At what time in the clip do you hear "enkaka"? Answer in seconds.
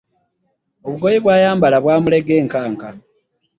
2.41-2.87